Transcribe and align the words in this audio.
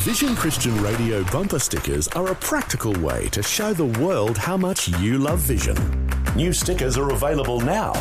Vision 0.00 0.34
Christian 0.34 0.74
Radio 0.82 1.22
bumper 1.24 1.58
stickers 1.58 2.08
are 2.08 2.28
a 2.28 2.34
practical 2.36 2.94
way 3.00 3.28
to 3.28 3.42
show 3.42 3.74
the 3.74 3.84
world 3.84 4.38
how 4.38 4.56
much 4.56 4.88
you 4.98 5.18
love 5.18 5.40
Vision. 5.40 5.76
New 6.34 6.54
stickers 6.54 6.96
are 6.96 7.10
available 7.12 7.60
now. 7.60 7.92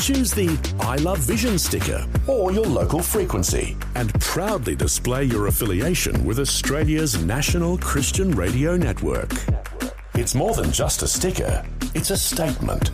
Choose 0.00 0.32
the 0.32 0.58
I 0.80 0.96
Love 0.96 1.18
Vision 1.18 1.56
sticker 1.56 2.04
or 2.26 2.50
your 2.50 2.66
local 2.66 2.98
frequency 2.98 3.76
and 3.94 4.12
proudly 4.20 4.74
display 4.74 5.22
your 5.22 5.46
affiliation 5.46 6.24
with 6.24 6.40
Australia's 6.40 7.22
national 7.24 7.78
Christian 7.78 8.32
radio 8.32 8.76
network. 8.76 9.30
It's 10.14 10.34
more 10.34 10.54
than 10.54 10.72
just 10.72 11.04
a 11.04 11.06
sticker, 11.06 11.64
it's 11.94 12.10
a 12.10 12.16
statement. 12.16 12.90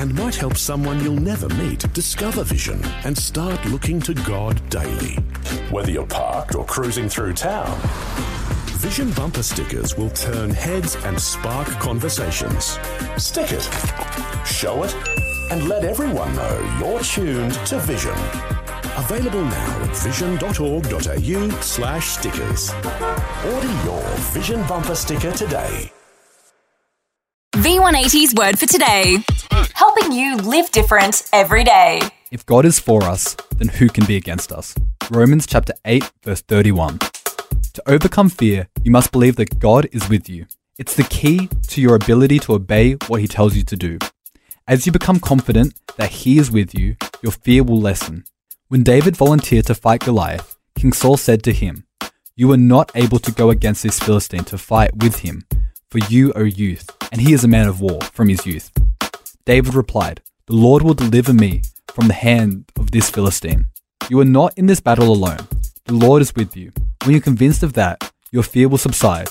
And 0.00 0.14
might 0.14 0.34
help 0.34 0.56
someone 0.56 0.98
you'll 1.04 1.20
never 1.20 1.46
meet 1.56 1.80
discover 1.92 2.42
vision 2.42 2.82
and 3.04 3.14
start 3.16 3.62
looking 3.66 4.00
to 4.00 4.14
God 4.14 4.56
daily. 4.70 5.16
Whether 5.68 5.90
you're 5.90 6.06
parked 6.06 6.54
or 6.54 6.64
cruising 6.64 7.06
through 7.10 7.34
town, 7.34 7.78
Vision 8.80 9.10
bumper 9.10 9.42
stickers 9.42 9.98
will 9.98 10.08
turn 10.08 10.48
heads 10.48 10.96
and 11.04 11.20
spark 11.20 11.68
conversations. 11.80 12.78
Stick 13.18 13.52
it, 13.52 13.68
show 14.46 14.84
it, 14.84 14.96
and 15.50 15.68
let 15.68 15.84
everyone 15.84 16.34
know 16.34 16.78
you're 16.80 17.00
tuned 17.00 17.52
to 17.66 17.78
Vision. 17.80 18.16
Available 18.96 19.44
now 19.44 19.82
at 19.82 19.94
vision.org.au 19.98 21.60
slash 21.60 22.08
stickers. 22.08 22.72
Order 22.72 23.84
your 23.84 24.08
Vision 24.32 24.66
bumper 24.66 24.94
sticker 24.94 25.32
today. 25.32 25.92
V180's 27.56 28.34
word 28.34 28.58
for 28.58 28.64
today. 28.64 29.18
Helping 29.92 30.12
you 30.12 30.36
live 30.36 30.70
different 30.70 31.28
every 31.32 31.64
day. 31.64 32.00
If 32.30 32.46
God 32.46 32.64
is 32.64 32.78
for 32.78 33.02
us, 33.02 33.34
then 33.56 33.66
who 33.66 33.88
can 33.88 34.06
be 34.06 34.14
against 34.14 34.52
us? 34.52 34.72
Romans 35.10 35.48
chapter 35.48 35.72
8, 35.84 36.08
verse 36.22 36.42
31. 36.42 36.98
To 36.98 37.82
overcome 37.86 38.28
fear, 38.28 38.68
you 38.84 38.92
must 38.92 39.10
believe 39.10 39.34
that 39.34 39.58
God 39.58 39.88
is 39.90 40.08
with 40.08 40.28
you. 40.28 40.46
It's 40.78 40.94
the 40.94 41.02
key 41.02 41.48
to 41.66 41.80
your 41.80 41.96
ability 41.96 42.38
to 42.40 42.52
obey 42.52 42.92
what 43.08 43.20
He 43.20 43.26
tells 43.26 43.56
you 43.56 43.64
to 43.64 43.74
do. 43.74 43.98
As 44.68 44.86
you 44.86 44.92
become 44.92 45.18
confident 45.18 45.74
that 45.96 46.10
He 46.10 46.38
is 46.38 46.52
with 46.52 46.72
you, 46.72 46.94
your 47.20 47.32
fear 47.32 47.64
will 47.64 47.80
lessen. 47.80 48.22
When 48.68 48.84
David 48.84 49.16
volunteered 49.16 49.66
to 49.66 49.74
fight 49.74 50.02
Goliath, 50.04 50.56
King 50.76 50.92
Saul 50.92 51.16
said 51.16 51.42
to 51.42 51.52
him, 51.52 51.84
You 52.36 52.52
are 52.52 52.56
not 52.56 52.92
able 52.94 53.18
to 53.18 53.32
go 53.32 53.50
against 53.50 53.82
this 53.82 53.98
Philistine 53.98 54.44
to 54.44 54.56
fight 54.56 55.02
with 55.02 55.20
him, 55.20 55.48
for 55.90 55.98
you 55.98 56.32
are 56.34 56.46
youth, 56.46 56.88
and 57.10 57.20
he 57.20 57.32
is 57.32 57.42
a 57.42 57.48
man 57.48 57.66
of 57.66 57.80
war 57.80 58.00
from 58.12 58.28
his 58.28 58.46
youth. 58.46 58.70
David 59.46 59.74
replied, 59.74 60.20
The 60.46 60.54
Lord 60.54 60.82
will 60.82 60.94
deliver 60.94 61.32
me 61.32 61.62
from 61.88 62.08
the 62.08 62.14
hand 62.14 62.70
of 62.78 62.90
this 62.90 63.08
Philistine. 63.08 63.68
You 64.10 64.20
are 64.20 64.24
not 64.24 64.52
in 64.56 64.66
this 64.66 64.80
battle 64.80 65.12
alone. 65.12 65.46
The 65.86 65.94
Lord 65.94 66.20
is 66.20 66.34
with 66.34 66.56
you. 66.56 66.72
When 67.04 67.12
you're 67.12 67.20
convinced 67.20 67.62
of 67.62 67.72
that, 67.72 68.12
your 68.30 68.42
fear 68.42 68.68
will 68.68 68.78
subside. 68.78 69.28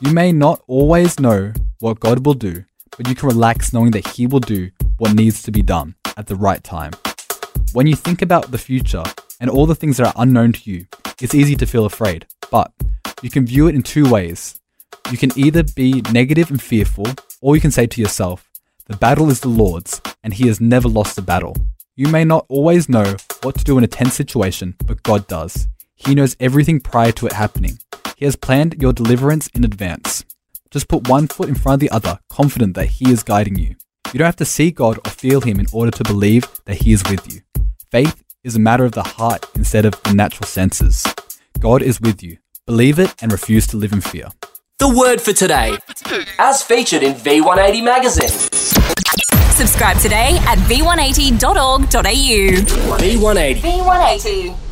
You 0.00 0.12
may 0.12 0.32
not 0.32 0.62
always 0.66 1.20
know 1.20 1.52
what 1.80 2.00
God 2.00 2.24
will 2.24 2.34
do, 2.34 2.64
but 2.96 3.06
you 3.06 3.14
can 3.14 3.28
relax 3.28 3.72
knowing 3.72 3.90
that 3.92 4.08
He 4.08 4.26
will 4.26 4.40
do 4.40 4.70
what 4.96 5.14
needs 5.14 5.42
to 5.42 5.52
be 5.52 5.62
done 5.62 5.94
at 6.16 6.26
the 6.26 6.36
right 6.36 6.62
time. 6.64 6.92
When 7.72 7.86
you 7.86 7.96
think 7.96 8.22
about 8.22 8.50
the 8.50 8.58
future 8.58 9.04
and 9.40 9.50
all 9.50 9.66
the 9.66 9.74
things 9.74 9.98
that 9.98 10.06
are 10.06 10.22
unknown 10.22 10.54
to 10.54 10.70
you, 10.70 10.86
it's 11.20 11.34
easy 11.34 11.54
to 11.56 11.66
feel 11.66 11.84
afraid, 11.84 12.26
but 12.50 12.72
you 13.20 13.30
can 13.30 13.46
view 13.46 13.68
it 13.68 13.74
in 13.74 13.82
two 13.82 14.08
ways. 14.10 14.58
You 15.10 15.18
can 15.18 15.30
either 15.36 15.62
be 15.62 16.02
negative 16.12 16.50
and 16.50 16.62
fearful, 16.62 17.06
or 17.42 17.54
you 17.54 17.60
can 17.60 17.70
say 17.70 17.86
to 17.86 18.00
yourself, 18.00 18.48
The 18.86 18.96
battle 18.98 19.30
is 19.30 19.40
the 19.40 19.48
Lord's, 19.48 20.02
and 20.22 20.34
He 20.34 20.46
has 20.46 20.60
never 20.60 20.88
lost 20.88 21.16
a 21.16 21.22
battle. 21.22 21.56
You 21.96 22.08
may 22.08 22.22
not 22.22 22.44
always 22.50 22.86
know 22.86 23.16
what 23.42 23.56
to 23.56 23.64
do 23.64 23.78
in 23.78 23.84
a 23.84 23.86
tense 23.86 24.12
situation, 24.12 24.74
but 24.84 25.02
God 25.02 25.26
does. 25.26 25.68
He 25.94 26.14
knows 26.14 26.36
everything 26.38 26.80
prior 26.80 27.10
to 27.12 27.26
it 27.26 27.32
happening. 27.32 27.78
He 28.18 28.26
has 28.26 28.36
planned 28.36 28.82
your 28.82 28.92
deliverance 28.92 29.46
in 29.54 29.64
advance. 29.64 30.26
Just 30.70 30.88
put 30.88 31.08
one 31.08 31.28
foot 31.28 31.48
in 31.48 31.54
front 31.54 31.74
of 31.74 31.80
the 31.80 31.94
other, 31.94 32.18
confident 32.28 32.74
that 32.74 32.88
He 32.88 33.10
is 33.10 33.22
guiding 33.22 33.58
you. 33.58 33.76
You 34.12 34.18
don't 34.18 34.26
have 34.26 34.36
to 34.36 34.44
see 34.44 34.70
God 34.70 34.98
or 34.98 35.10
feel 35.10 35.40
Him 35.40 35.58
in 35.58 35.66
order 35.72 35.90
to 35.90 36.04
believe 36.04 36.44
that 36.66 36.82
He 36.82 36.92
is 36.92 37.02
with 37.08 37.32
you. 37.32 37.40
Faith 37.90 38.22
is 38.42 38.54
a 38.54 38.60
matter 38.60 38.84
of 38.84 38.92
the 38.92 39.02
heart 39.02 39.46
instead 39.54 39.86
of 39.86 39.98
the 40.02 40.12
natural 40.12 40.46
senses. 40.46 41.06
God 41.58 41.80
is 41.80 42.02
with 42.02 42.22
you. 42.22 42.36
Believe 42.66 42.98
it 42.98 43.14
and 43.22 43.32
refuse 43.32 43.66
to 43.68 43.78
live 43.78 43.94
in 43.94 44.02
fear. 44.02 44.28
The 44.78 44.88
word 44.88 45.20
for 45.20 45.32
today, 45.32 45.78
as 46.38 46.62
featured 46.62 47.02
in 47.02 47.14
V180 47.14 47.84
magazine. 47.84 48.63
Subscribe 49.54 49.96
today 49.98 50.36
at 50.48 50.58
v180.org.au. 50.58 51.86
V180. 52.98 53.60
V180. 53.62 54.63